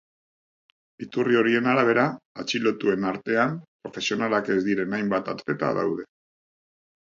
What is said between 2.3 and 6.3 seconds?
atxilotuen artean profesionalak ez diren hainbat atleta daude.